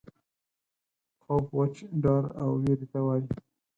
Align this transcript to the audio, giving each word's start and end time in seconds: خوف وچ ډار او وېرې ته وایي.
خوف 1.23 1.45
وچ 1.57 1.75
ډار 2.03 2.23
او 2.41 2.49
وېرې 2.61 2.87
ته 2.91 2.99
وایي. 3.05 3.25